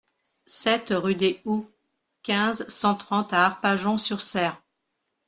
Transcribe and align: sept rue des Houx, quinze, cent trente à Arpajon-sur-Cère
sept 0.47 0.85
rue 0.89 1.13
des 1.13 1.43
Houx, 1.45 1.69
quinze, 2.23 2.67
cent 2.69 2.95
trente 2.95 3.33
à 3.33 3.45
Arpajon-sur-Cère 3.45 4.59